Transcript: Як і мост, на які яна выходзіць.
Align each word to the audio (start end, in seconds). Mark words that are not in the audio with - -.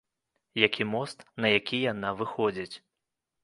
Як 0.55 0.79
і 0.81 0.85
мост, 0.93 1.19
на 1.45 1.53
які 1.59 1.77
яна 1.91 2.17
выходзіць. 2.23 2.75